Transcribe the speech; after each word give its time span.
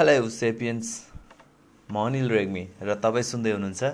Hello 0.00 0.28
Sapiens 0.28 0.90
म 1.88 2.04
अनिल 2.06 2.30
रेग्मी 2.30 2.60
र 2.82 2.94
तपाईँ 3.04 3.24
सुन्दै 3.30 3.50
हुनुहुन्छ 3.52 3.88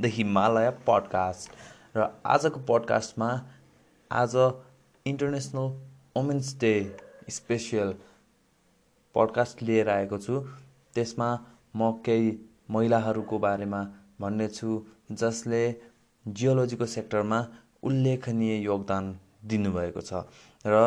द 0.00 0.10
हिमालय 0.14 0.68
पडकास्ट 0.86 1.50
र 1.96 2.06
आजको 2.34 2.60
पडकास्टमा 2.70 3.28
आज 4.10 4.36
international 5.06 5.68
women's 6.16 6.54
day 6.60 6.72
special 7.36 7.92
podcast 9.14 9.62
लिएर 9.62 9.90
आएको 9.96 10.18
छु। 10.18 10.40
त्यसमा 10.94 11.28
म 11.76 11.92
केही 12.08 12.32
महिलाहरूको 12.70 13.38
बारेमा 13.38 13.84
भन्नेछु 14.20 14.80
जसले 15.12 15.62
जियोलोजीको 16.26 16.92
सेक्टरमा 16.96 17.46
उल्लेखनीय 17.82 18.60
योगदान 18.64 19.14
दिनुभएको 19.52 20.00
छ। 20.00 20.24
र 20.64 20.84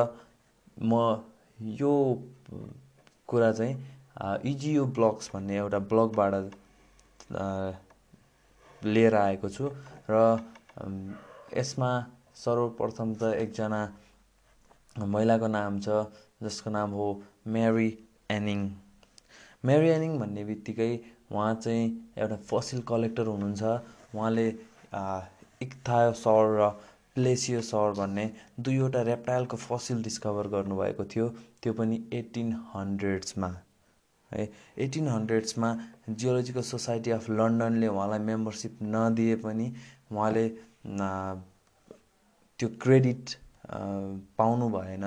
म 0.82 1.22
यो 1.80 1.94
कुरा 3.28 3.52
चाहिँ 3.52 3.93
इजियु 4.52 4.86
ब्लग्स 4.98 5.30
भन्ने 5.34 5.58
एउटा 5.58 5.80
ब्लगबाट 5.92 6.34
लिएर 8.82 9.16
आएको 9.16 9.50
छु 9.50 9.70
र 10.10 10.22
यसमा 11.58 11.92
सर्वप्रथम 12.36 13.14
त 13.16 13.34
एकजना 13.40 13.82
महिलाको 15.14 15.48
नाम 15.48 15.80
छ 15.80 15.88
जसको 16.44 16.70
नाम 16.78 16.92
हो 17.00 17.08
मेरी 17.58 17.90
एनिङ 18.32 18.62
मेरी 19.66 19.90
एनिङ 19.90 20.18
भन्ने 20.20 20.44
बित्तिकै 20.46 20.92
उहाँ 21.32 21.54
चाहिँ 21.56 21.86
एउटा 22.18 22.38
फसिल 22.50 22.82
कलेक्टर 22.90 23.28
हुनुहुन्छ। 23.28 23.64
उहाँले 24.16 24.48
इक्थायोसर 25.66 26.44
र 26.58 26.70
प्लेसियोसर 27.16 27.94
भन्ने 28.00 28.26
दुईवटा 28.60 29.02
रेप्टाइलको 29.10 29.58
फसिल 29.58 30.02
डिस्कभर 30.04 30.48
गर्नुभएको 30.56 31.04
थियो। 31.14 31.28
त्यो 31.62 31.74
पनि 31.74 31.98
एटिन 32.14 32.50
हन्ड्रेड्समा। 32.74 33.50
है। 34.34 34.46
एटिन 34.86 35.08
हन्ड्रेड्समा 35.08 35.70
जियोलोजिकल 36.10 36.62
सोसाइटी 36.70 37.12
अफ 37.12 37.30
लन्डनले 37.30 37.88
उहाँलाई 37.88 38.20
मेम्बरसिप 38.30 38.74
नदिए 38.96 39.36
पनि 39.46 39.68
उहाँले 40.12 40.46
त्यो 42.60 42.68
क्रेडिट 42.84 43.26
पाउनु 44.38 44.70
भएन 44.70 45.06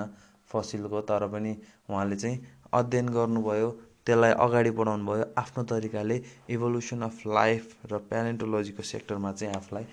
फसिलको 0.50 1.00
तर 1.10 1.27
पनि 1.33 1.52
उहाँले 1.91 2.16
चाहिँ 2.16 2.38
अध्ययन 2.72 3.08
गर्नुभयो 3.18 3.70
त्यसलाई 4.06 4.33
अगाडि 4.46 4.70
बढाउनु 4.78 5.05
भयो 5.06 5.24
आफ्नो 5.38 5.62
तरिकाले 5.70 6.16
इभोल्युसन 6.55 7.02
अफ 7.02 7.27
लाइफ 7.27 7.62
र 7.92 7.98
प्यारेन्टोलोजीको 8.11 8.83
सेक्टरमा 8.92 9.33
चाहिँ 9.33 9.55
आफूलाई 9.55 9.86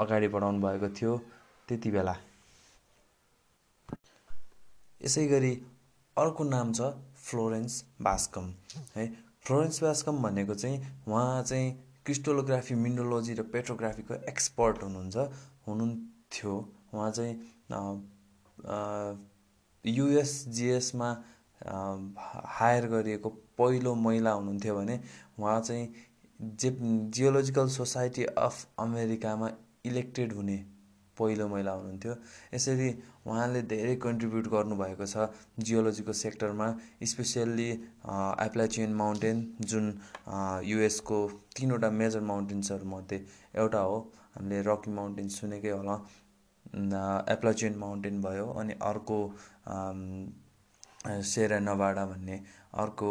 अगाडि 0.00 0.28
बढाउनु 0.34 0.58
भएको 0.66 0.88
थियो 0.96 1.12
त्यति 1.68 1.90
बेला। 1.90 2.14
यसै 5.00 5.26
गरी 5.28 5.52
अर्को 6.16 6.44
नाम 6.44 6.72
छ 6.72 6.80
फ्लोरेन्स 7.28 7.84
बास्कम 8.02 8.52
है? 8.96 9.06
फ्लोरेन्स 9.44 9.82
बास्कम 9.82 10.22
भनेको 10.22 10.54
चाहिँ 10.54 10.78
उहाँ 11.08 11.42
चाहिँ 11.42 11.72
क्रिस्टोलोग्राफी 12.06 12.74
मिन्डोलोजी 12.74 13.34
र 13.34 13.42
पेट्रोग्राफीको 13.52 14.14
एक्सपर्ट 14.28 14.82
हुनुहुन्छ 14.82 15.16
हुनुहुन्थ्यो। 15.66 16.54
उहाँ 16.94 17.10
चाहिँ 17.10 17.34
युएसजिएसमा 19.84 21.10
हायर 22.56 22.86
गरिएको 22.86 23.28
पहिलो 23.58 23.94
महिला 23.96 24.32
हुनुहुन्थ्यो 24.32 24.74
भने 24.74 25.00
उहाँ 25.38 25.60
चाहिँ 25.60 25.86
जे 26.40 26.70
जियोलोजिकल 26.80 27.68
सोसाइटी 27.68 28.24
अफ 28.24 28.66
अमेरिकामा 28.78 29.50
इलेक्टेड 29.86 30.32
हुने 30.32 30.56
पहिलो 31.18 31.48
महिला 31.48 31.72
हुनुहुन्थ्यो। 31.72 32.14
यसरी 32.54 32.88
उहाँले 33.26 33.62
धेरै 33.72 33.94
कन्ट्रिब्युट 34.04 34.46
गर्नुभएको 34.54 35.06
छ 35.06 35.26
जियोलोजीको 35.60 36.12
सेक्टरमा 36.20 36.68
स्पेसियल्ली 37.04 37.70
एप्लाचियन 38.46 38.94
माउन्टेन 38.94 39.42
जुन 39.62 39.86
युएसको 40.66 41.18
तिनवटा 41.56 41.90
मेजर 42.00 42.20
माउन्टेन्सहरूमध्ये 42.30 43.18
एउटा 43.56 43.80
हो। 43.80 43.98
हामीले 44.36 44.62
रकी 44.62 44.90
माउन्टेन 44.92 45.28
सुनेकै 45.36 45.70
होला। 45.70 45.96
एप्लाचियन 47.32 47.78
माउन्टेन 47.78 48.20
भयो 48.22 48.46
अनि 48.60 48.74
अर्को 48.82 49.18
सेरा 51.24 51.58
नभाडा 51.60 52.04
भन्ने 52.06 52.36
अर्को 52.82 53.10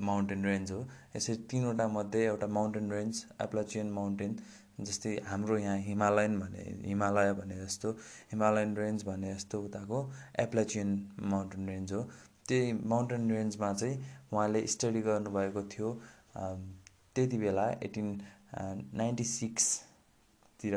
माउन्टेन 0.00 0.44
रेन्ज 0.44 0.70
हो। 0.72 0.80
यसरी 1.16 1.36
तिनवटा 1.50 1.86
मध्ये 1.88 2.24
एउटा 2.26 2.46
माउन्टेन 2.56 2.90
रेन्ज 2.92 3.24
एप्लाचियन 3.42 3.90
माउन्टेन 3.92 4.36
जस्तै 4.80 5.16
हाम्रो 5.26 5.56
यहाँ 5.58 5.78
हिमालयन 5.78 6.38
भने 6.40 6.62
हिमालय 6.86 7.32
भने 7.34 7.56
जस्तो 7.56 7.90
हिमालयन 8.32 8.76
रेन्ज 8.76 9.04
भने 9.04 9.34
जस्तो 9.34 9.60
उताको 9.62 9.98
एप्लाचियन 10.40 10.90
माउन्टेन 11.32 11.68
रेन्ज 11.68 11.92
हो। 11.92 12.02
त्यही 12.48 12.72
माउन्टेन 12.92 13.30
रेन्जमा 13.30 13.72
चाहिँ 13.72 13.96
उहाँले 14.32 14.66
स्टडी 14.66 15.00
गर्नुभएको 15.02 15.62
थियो 15.74 15.92
त्यति 17.14 17.38
बेला 17.38 17.68
एटिन 17.82 18.08
नाइन्टी 18.94 19.24
सिक्सतिर 19.24 20.74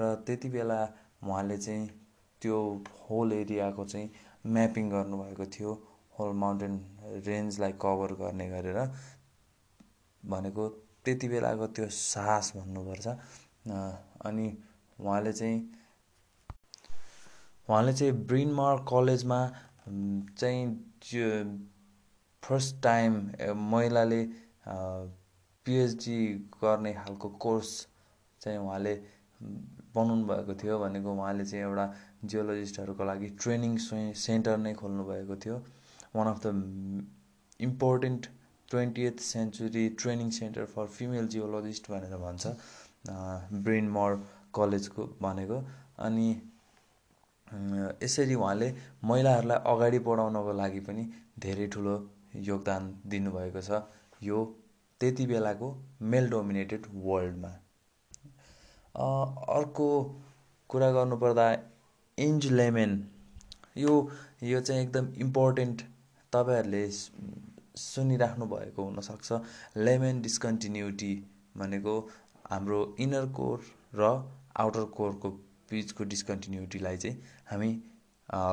र 0.00 0.14
त्यति 0.26 0.48
बेला 0.48 0.80
उहाँले 1.24 1.56
चाहिँ 1.58 1.88
त्यो 2.42 2.58
होल 3.10 3.32
एरियाको 3.32 3.84
चाहिँ 3.84 4.10
म्यापिङ 4.54 4.90
गर्नुभएको 4.90 5.46
थियो 5.56 5.72
होल 6.18 6.32
माउन्टेन 6.36 6.74
रेन्जलाई 7.26 7.72
कभर 7.82 8.12
गर्ने 8.20 8.48
गरेर 8.50 8.78
भनेको 10.22 10.68
त्यति 11.04 11.28
बेलाको 11.28 11.66
त्यो 11.76 11.88
साहस 11.90 12.52
भन्नुपर्छ। 12.56 13.06
अनि 14.26 14.46
उहाँले 14.98 15.32
चाहिँ 15.32 15.58
उहाँले 17.68 17.92
चाहिँ 17.92 18.12
ब्रिनमार 18.26 18.76
कलेजमा 18.88 19.40
चाहिँ 20.38 20.64
फर्स्ट 22.42 22.82
टाइम 22.82 23.12
महिलाले 23.72 24.20
पिएचडी 25.66 26.18
गर्ने 26.62 26.92
खालको 26.94 27.28
कोर्स 27.44 27.70
चाहिँ 28.40 28.58
उहाँले 28.58 28.94
बनाउनु 29.94 30.24
भएको 30.26 30.54
थियो 30.62 30.78
भनेको 30.78 31.12
उहाँले 31.14 31.44
चाहिँ 31.44 31.64
एउटा 31.64 31.86
जियोलोजिस्टहरूको 32.24 33.04
लागि 33.04 33.28
ट्रेनिङ 33.40 33.76
सेन्टर 34.16 34.56
नै 34.58 34.72
खोल्नुभएको 34.74 35.36
थियो। 35.36 35.56
One 36.16 36.26
of 36.28 36.38
the 36.46 36.48
important 37.60 38.26
twentieth 39.06 39.18
century 39.22 39.88
training 40.00 40.30
centre 40.38 40.64
for 40.74 40.86
female 40.96 41.28
geologist 41.28 41.90
भनेर 41.90 42.16
भन्छ। 42.18 42.46
ब्रेन 43.64 43.88
मर 43.90 44.18
कलेजको 44.54 45.06
भनेको। 45.22 45.62
अनि 46.06 46.28
यसरी 48.02 48.34
उहाँले 48.34 48.68
महिलाहरूलाई 49.04 49.58
अगाडि 49.72 49.98
बढाउनको 50.06 50.52
लागि 50.60 50.80
पनि 50.86 51.02
धेरै 51.38 51.66
ठुलो 51.74 51.94
योगदान 52.48 52.82
दिनुभएको 53.06 53.60
छ। 53.60 53.82
यो 54.22 54.44
त्यति 55.00 55.26
बेलाको 55.26 55.68
मेल 56.12 56.28
डोमिनेटेड 56.30 56.86
वर्ल्डमा 57.04 57.52
अर्को 59.54 59.88
कुरा 60.70 60.90
गर्नुपर्दा 60.92 61.46
इन्ज 62.18 62.46
लेमेन 62.52 62.92
यो 63.76 63.92
यो 64.42 64.60
चाहिँ 64.60 64.82
एकदम 64.82 65.08
इम्पोर्टेन्ट 65.20 65.82
तपाईँहरूले 66.32 66.82
सुनिराख्नु 67.76 68.46
भएको 68.46 68.84
हुनसक्छ। 68.84 69.40
लेमेन 69.78 70.20
डिस्कन्टिन्युटी 70.22 71.14
भनेको 71.56 71.94
हाम्रो 72.50 72.80
इनर 73.00 73.26
कोर 73.38 73.64
र 73.94 74.02
आउटर 74.60 74.84
कोरको 74.96 75.30
बिचको 75.70 76.04
डिस्कन्टिन्युटीलाई 76.04 76.96
चाहिँ 76.96 77.16
हामी 77.50 77.70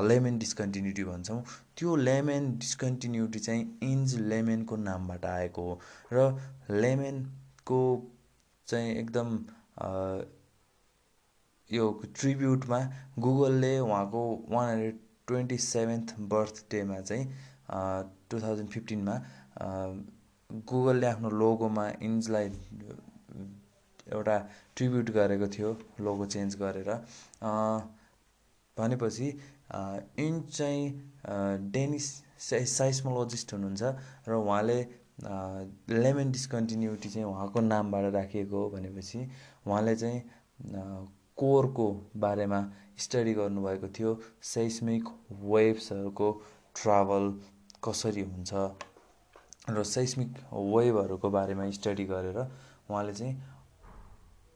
लेमेन 0.07 0.37
डिस्कन्टिन्युटी 0.39 1.03
भन्छौँ। 1.03 1.41
त्यो 1.77 1.95
लेमेन 1.95 2.51
डिस्कन्टिन्युटी 2.57 3.39
चाहिँ 3.39 3.63
इन्ज 3.83 4.15
लेमेनको 4.21 4.75
नामबाट 4.77 5.25
आएको 5.25 5.61
हो 5.63 5.79
र 6.13 6.25
लेमेनको 6.71 7.81
चाहिँ 8.67 8.95
एकदम 8.95 9.37
यो 11.69 11.91
ट्रिब्युटमा 12.19 12.79
गुगलले 13.19 13.77
उहाँको 13.79 14.23
one 14.49 14.69
hundred 14.69 14.99
twenty 15.27 15.57
seventh 15.57 16.13
birth 16.31 16.65
डेमा 16.71 16.99
चाहिँ 17.01 17.25
टु 17.71 18.41
थाउजन्ड 18.41 18.69
फिफ्टिनमा 18.69 19.15
गुगलले 20.69 21.07
आफ्नो 21.07 21.29
लोगोमा 21.43 21.85
इन्जलाई 22.01 22.47
एउटा 24.11 24.37
ट्रिब्युट 24.75 25.09
गरेको 25.17 25.47
थियो 25.55 25.69
लोगो 26.01 26.25
चेन्ज 26.35 26.55
गरेर। 26.61 26.89
भनेपछि 28.77 29.27
इन्च 30.19 30.57
चाहिँ 30.57 30.83
डेनिस 31.71 32.07
साइस्मोलोजिस्ट 32.49 33.53
हुनुहुन्छ 33.53 33.83
र 34.27 34.33
उहाँले 34.35 34.79
लेमन 35.95 36.31
डिस्कन्टिन्युटी 36.31 37.09
चाहिँ 37.09 37.27
उहाँको 37.27 37.61
नामबाट 37.61 38.13
राखिएको 38.13 38.63
हो 38.63 38.69
भनेपछि 38.69 39.19
उहाँले 39.67 39.95
चाहिँ 39.95 40.21
कोरको 41.37 41.87
बारेमा 42.17 42.59
स्टडी 42.97 43.33
गर्नुभएको 43.33 43.87
थियो 43.97 44.19
सेस्मिक 44.53 45.03
वेभ्सहरूको 45.51 46.31
ट्राभल 46.75 47.31
कसरी 47.83 48.21
हुन्छ 48.23 48.53
र 49.69 49.83
सेस्मिक 49.85 50.37
वेभहरूको 50.51 51.29
बारेमा 51.29 51.69
स्टडी 51.71 52.05
गरेर 52.05 52.37
उहाँले 52.37 53.13
चाहिँ 53.13 53.33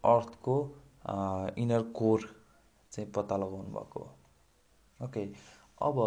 अर्थको 0.03 0.55
इनर 1.57 1.81
कोर 1.93 2.29
चाहिँ 2.91 3.11
पत्ता 3.11 3.37
लगाउनु 3.37 3.73
भएको 3.73 4.07
ओके 4.99 5.25
अब 5.81 5.99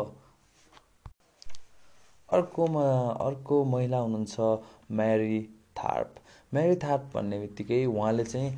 अर्कोमा 2.29 2.85
अर्को 3.21 3.65
महिला 3.67 3.99
हुनुहुन्छ 3.99 4.41
म्यारी 4.93 5.41
थार्प 5.79 6.15
म्यारी 6.53 6.77
थार्प 6.77 7.11
भन्ने 7.15 7.39
बित्तिकै 7.41 7.85
उहाँले 7.87 8.25
चाहिँ 8.25 8.51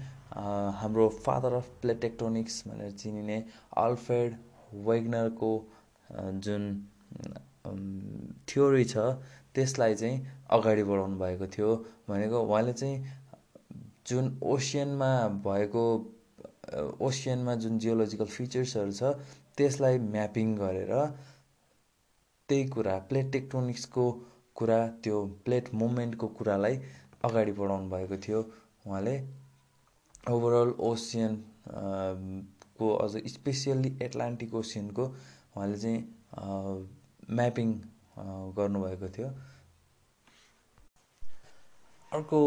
हाम्रो 0.77 1.09
फादर 1.19 1.53
अफ 1.55 1.69
प्लेटेक्टोनिक्स 1.83 2.63
भनेर 2.69 2.91
चिनिने 2.95 3.45
अल्फ्रेड 3.79 4.39
वेगनरको 4.87 5.53
जुन 6.41 6.67
थ्योरी 7.65 8.85
छ 8.85 8.97
त्यसलाई 9.55 9.95
चाहिँ 9.95 10.27
अगाडि 10.51 10.83
बढाउनु 10.83 11.19
भएको 11.19 11.47
थियो 11.47 11.71
भनेको 12.09 12.41
उहाँले 12.41 12.73
चाहिँ 12.73 12.97
जुन 14.07 14.39
ओसियनमा 14.43 15.13
भएको 15.47 15.85
ओसियनमा 17.01 17.55
जुन 17.65 17.79
जियोलोजिकल 17.79 18.27
फिचर्सहरू 18.37 18.93
छ 18.93 19.13
त्यसलाई 19.57 19.99
म्यापिङ 19.99 20.55
गरेर 20.57 20.95
त्यही 22.49 22.69
कुरा 22.69 22.99
प्लेट 23.09 23.33
टेक्टोनिक्सको 23.33 24.05
कुरा 24.55 24.79
त्यो 25.05 25.19
प्लेट 25.45 25.75
मुभमेन्टको 25.75 26.29
कुरालाई 26.39 26.77
अगाडि 27.25 27.53
बढाउनु 27.53 27.91
भएको 27.91 28.17
थियो 28.27 28.41
उहाँले। 28.87 29.15
ओभरअल 30.31 30.71
ओसियन 30.89 31.37
को 32.79 32.95
अझ 32.97 33.11
स्पेसियल्ली 33.33 33.97
एटलान्टिक 34.03 34.55
ओसियनको 34.55 35.05
उहाँले 35.57 35.79
चाहिँ 35.79 36.01
म्यापिङ 37.31 37.73
गर्नुभएको 38.57 39.09
थियो। 39.17 39.29
अर्को 42.13 42.41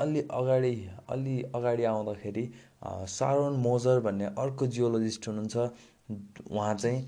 अलि 0.00 0.20
अगाडि 0.32 0.74
अलि 1.10 1.36
अगाडि 1.54 1.84
आउँदाखेरि 1.84 2.44
सारोन 3.14 3.56
मोजर 3.60 4.00
भन्ने 4.00 4.26
अर्को 4.38 4.66
जियोलोजिस्ट 4.66 5.28
हुनुहुन्छ। 5.28 5.56
उहाँ 6.50 6.74
चाहिँ 6.74 7.00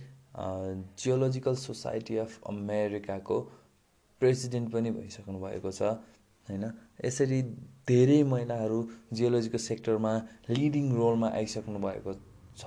जियोलोजिकल 0.98 1.54
सोसाइटी 1.56 2.16
अफ 2.18 2.40
अमेरिकाको 2.48 3.40
प्रेसिडेन्ट 4.20 4.72
पनि 4.72 4.90
भइसक्नु 4.90 5.38
भएको 5.40 5.70
छ 5.72 5.82
होइन? 6.48 6.64
यसरी 7.04 7.40
धेरै 7.88 8.22
महिलाहरू 8.24 8.78
जियोलोजीको 9.12 9.58
सेक्टरमा 9.58 10.12
लिडिङ 10.50 10.92
रोलमा 10.96 11.28
आइसक्नु 11.40 11.78
भएको 11.78 12.12
छ। 12.56 12.62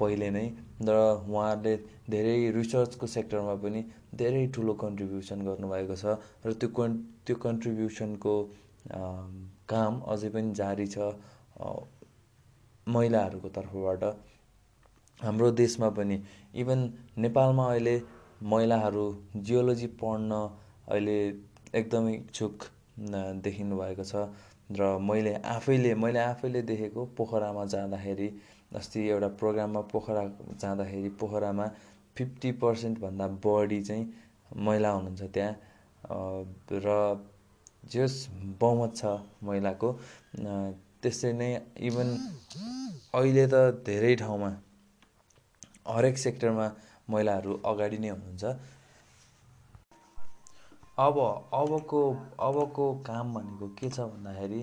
पहिले 0.00 0.28
नै 0.36 0.46
र 0.88 0.96
उहाँहरूले 1.28 1.74
धेरै 2.14 2.36
रिसर्चको 2.56 3.06
सेक्टरमा 3.16 3.54
पनि 3.64 3.80
धेरै 4.20 4.42
ठुलो 4.54 4.74
कन्ट्रिब्युसन 4.84 5.38
गर्नुभएको 5.48 5.96
छ 6.02 6.16
र 6.46 6.52
त्यो 6.60 6.68
कन् 6.78 6.94
त्यो 7.26 7.36
कन्ट्रिब्युसनको 7.46 8.34
काम 9.72 10.00
अझै 10.12 10.30
पनि 10.34 10.54
जारी 10.60 10.86
छ 10.94 10.96
महिलाहरूको 12.86 13.48
तर्फबाट। 13.56 14.02
हाम्रो 15.20 15.50
देशमा 15.60 15.88
पनि 15.96 16.16
इभन 16.62 16.80
नेपालमा 17.24 17.64
अहिले 17.70 17.94
महिलाहरू 18.52 19.06
जियोलोजी 19.36 19.88
पढ्न 20.00 20.30
अहिले 20.88 21.16
एकदमै 21.74 22.12
इच्छुक 22.14 22.54
देखिनु 23.44 23.78
भएको 23.80 24.04
छ। 24.04 24.14
र 24.70 24.98
मैले 25.00 25.34
आफैले 25.48 25.94
मैले 25.94 26.20
आफैले 26.20 26.62
देखेको 26.62 27.04
पोखरामा 27.16 27.64
जाँदाखेरि 27.72 28.28
अस्ति 28.76 29.00
एउटा 29.08 29.28
प्रोग्राममा 29.40 29.80
पोखरा 29.92 30.24
जाँदाखेरि 30.60 31.08
पोखरामा 31.20 31.66
फिफ्टी 32.16 32.50
पर्सेन्टभन्दा 32.60 33.26
बढी 33.44 33.80
चाहिँ 33.82 34.04
महिला 34.56 34.90
हुनुहुन्छ 34.90 35.22
त्यहाँ। 35.34 35.54
र 36.84 36.88
जस 37.88 38.14
बहुमत 38.60 38.96
छ 38.96 39.04
महिलाको 39.42 39.88
त्यसरी 41.02 41.32
नै 41.32 41.50
इभन 41.88 42.08
अहिले 43.14 43.46
त 43.48 43.54
धेरै 43.86 44.14
ठाउँमा 44.20 44.50
हरेक 45.88 46.18
सेक्टरमा 46.18 46.66
महिलाहरू 47.10 47.52
अगाडि 47.64 47.98
नै 47.98 48.08
हुनुहुन्छ। 48.08 48.44
अब 50.98 51.18
अबको 51.54 52.00
अबको 52.40 52.84
काम 53.06 53.34
भनेको 53.34 53.66
के 53.78 53.88
छ 53.88 54.04
भन्दाखेरि 54.06 54.62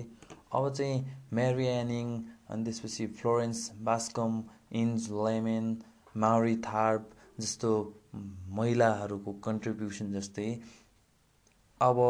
अब 0.52 0.68
चाहिँ 0.70 0.96
मेरी 1.34 1.66
एनिङ 1.66 2.08
अनि 2.48 2.64
त्यसपछि 2.64 3.06
Florence 3.12 3.60
Bascom 3.82 4.42
Inge 4.80 5.06
Lehmann 5.18 5.70
Marie 6.24 6.56
Tharp 6.64 7.14
जस्तो 7.40 7.70
महिलाहरूको 8.58 9.32
कन्ट्रिब्युसन 9.46 10.12
जस्तै 10.12 10.48
अब 11.80 12.00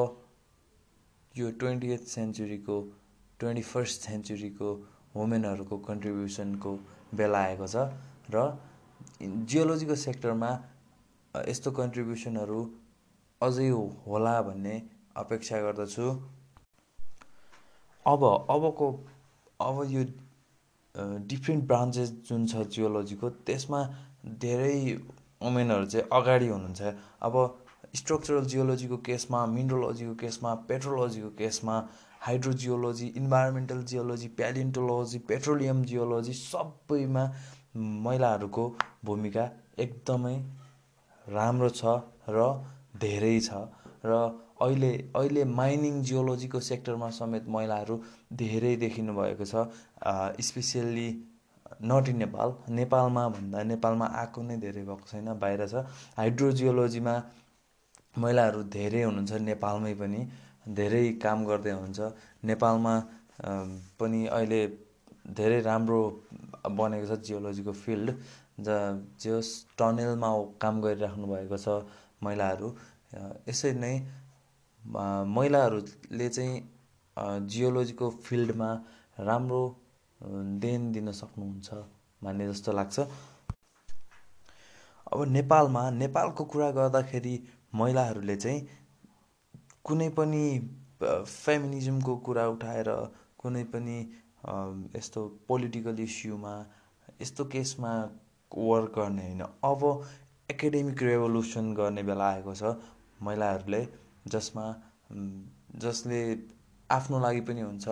यो 1.34 1.50
ट्वेन्टी 1.60 1.92
एथ 1.92 2.10
सेन्चुरीको 2.10 2.78
ट्वेन्टी 3.40 3.62
फर्स्ट 3.64 4.08
सेन्चुरीको 4.08 4.72
वुमेनहरूको 5.14 5.78
कन्ट्रिब्युसनको 5.84 6.72
बेला 7.14 7.44
आएको 7.44 7.68
छ 7.68 7.86
र 8.30 8.42
जियोलोजीको 9.20 10.00
सेक्टरमा 10.02 10.50
यस्तो 11.34 11.72
कन्ट्रिब्युसनहरू 11.78 12.60
अझै 13.40 13.68
होला 14.06 14.34
भन्ने 14.42 14.74
अपेक्षा 15.16 15.60
गर्दछु। 15.60 16.06
अब 18.06 18.22
अबको 18.54 18.86
अब 19.60 19.76
यो 19.90 20.02
डिफ्रेन्ट 21.30 21.64
ब्रान्चेस 21.70 22.10
जुन 22.28 22.46
छ 22.46 22.64
जियोलोजीको 22.74 23.28
त्यसमा 23.46 23.80
धेरै 24.44 24.76
वुमेनहरू 25.42 25.86
चाहिँ 25.92 26.06
अगाडि 26.18 26.48
हुनुहुन्छ। 26.48 26.82
अब 27.26 27.34
स्ट्रक्चरल 28.00 28.44
जियोलोजीको 28.52 28.96
केसमा 29.08 29.40
मिनरोलोजीको 29.56 30.14
केसमा 30.22 30.54
पेट्रोलोजीको 30.68 31.30
केसमा 31.38 31.74
hydrogeology 32.26 33.06
environmental 33.16 33.82
geology 33.90 34.28
palaeontology 34.40 35.18
petroleum 35.28 35.84
geology 35.90 36.32
सबैमा 36.32 37.24
महिलाहरूको 38.06 38.64
भूमिका 39.04 39.44
एकदमै 39.84 40.36
राम्रो 41.26 41.68
छ 41.78 42.00
र 42.28 42.48
धेरै 43.04 43.38
छ 43.40 43.62
र 44.04 44.18
अहिले 44.64 44.90
अहिले 45.20 45.44
माइनिङ 45.60 46.02
जियोलोजीको 46.08 46.60
सेक्टरमा 46.66 47.08
समेत 47.16 47.48
महिलाहरू 47.54 47.96
धेरै 48.42 48.74
देखिनु 48.84 49.14
भएको 49.18 49.48
छ 49.52 49.64
स्पेसियल्ली 50.48 51.08
नट 51.90 52.08
इन 52.08 52.16
नेपाल 52.24 52.54
नेपालमा 52.78 53.24
भन्दा 53.36 53.62
नेपालमा 53.72 54.06
आएको 54.20 54.42
नै 54.48 54.56
धेरै 54.64 54.82
भएको 54.88 55.08
छैन 55.10 55.28
बाहिर 55.42 55.66
छ। 55.66 55.84
हाइड्रोजियोलोजीमा 56.18 57.14
महिलाहरू 58.24 58.62
धेरै 58.76 59.02
हुनुहुन्छ 59.02 59.42
नेपालमै 59.50 59.94
पनि 60.02 60.20
धेरै 60.80 61.04
काम 61.24 61.44
गर्दै 61.50 61.72
हुनुहुन्छ 61.76 62.00
नेपालमा 62.50 62.94
पनि 64.00 64.20
अहिले 64.38 64.60
धेरै 65.38 65.60
राम्रो 65.68 66.00
बनेको 66.80 67.06
छ 67.10 67.20
जियोलोजीको 67.28 67.72
फिल्ड 67.84 68.08
ज 68.66 68.68
जस 69.22 69.48
टनेलमा 69.78 70.30
काम 70.64 70.80
गरिराख्नु 70.86 71.26
भएको 71.34 71.58
छ। 71.64 71.68
महिलाहरू 72.26 72.68
यसरी 73.48 73.74
नै 73.80 73.94
महिलाहरूले 75.36 76.28
चाहिँ 76.28 76.54
जियोलोजीको 77.48 78.10
फिल्डमा 78.24 78.70
राम्रो 79.20 79.62
देन 80.62 80.92
दिन 80.92 81.12
सक्नुहुन्छ 81.12 81.68
भन्ने 82.22 82.48
जस्तो 82.48 82.72
लाग्छ। 82.72 82.98
अब 85.06 85.22
नेपालमा 85.28 85.82
नेपालको 85.92 86.44
कुरा 86.52 86.70
गर्दाखेरि 86.78 87.34
महिलाहरूले 87.74 88.36
चाहिँ 88.36 88.60
कुनै 89.84 90.08
पनि 90.18 90.44
फेमिनिजमको 91.02 92.16
कुरा 92.26 92.46
उठाएर 92.48 92.88
कुनै 93.38 93.64
पनि 93.72 93.96
यस्तो 94.96 95.20
पोलिटिकल 95.48 96.00
इस्युमा 96.00 96.54
यस्तो 97.22 97.44
केसमा 97.54 97.92
वर्क 98.52 98.92
गर्ने 98.98 99.26
होइन। 99.26 99.42
अब 99.64 99.82
एकाडेमिक 100.50 101.02
रेभोल्युसन 101.02 101.72
गर्ने 101.74 102.02
बेला 102.08 102.26
आएको 102.30 102.52
छ 102.54 102.70
महिलाहरूले 103.26 103.80
जसमा 104.34 104.64
जसले 105.84 106.20
आफ्नो 106.90 107.18
लागि 107.20 107.40
पनि 107.48 107.60
हुन्छ 107.60 107.86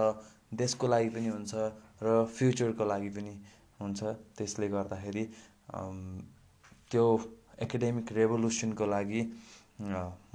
देशको 0.60 0.86
लागि 0.86 1.08
पनि 1.16 1.28
हुन्छ 1.28 1.54
र 2.02 2.24
फ्युचरको 2.36 2.84
लागि 2.84 3.10
पनि 3.16 3.34
हुन्छ। 3.80 4.00
त्यसले 4.38 4.68
गर्दाखेरि 4.68 5.24
त्यो 6.90 7.04
एकाडेमिक 7.66 8.12
रेभोल्युसनको 8.12 8.86
लागि 8.86 9.22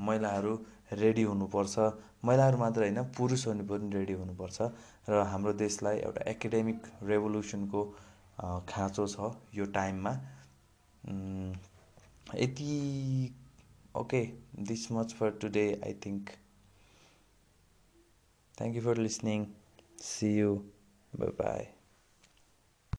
महिलाहरू 0.07 0.53
रेडी 1.03 1.23
हुनुपर्छ। 1.23 1.75
महिलाहरू 2.25 2.57
मात्र 2.57 2.79
होइन 2.83 2.99
पुरुषहरू 3.15 3.63
पनि 3.71 3.95
रेडी 3.95 4.13
हुनुपर्छ 4.19 4.57
र 5.09 5.23
हाम्रो 5.31 5.53
देशलाई 5.63 5.97
एउटा 6.03 6.21
एकाडेमिक 6.31 6.79
रेभोल्युसनको 7.11 7.81
खाँचो 8.67 9.07
छ 9.07 9.31
यो 9.55 9.65
टाइममा। 9.79 10.13
यति 12.34 13.34
okay 13.96 14.24
this 14.62 14.90
much 14.92 15.14
for 15.14 15.30
today 15.30 15.66
I 15.86 15.94
think 16.06 16.30
thank 18.58 18.76
you 18.76 18.82
for 18.82 18.98
listening 18.98 19.46
see 20.02 20.34
you 20.36 20.54
bye 21.12 21.64